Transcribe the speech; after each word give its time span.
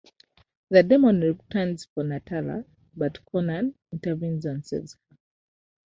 The 0.71 0.81
demon 0.81 1.21
returns 1.21 1.85
for 1.85 2.03
Natala, 2.03 2.65
but 2.97 3.23
Conan 3.23 3.75
intervenes 3.93 4.45
and 4.45 4.65
saves 4.65 4.97
her. 5.11 5.17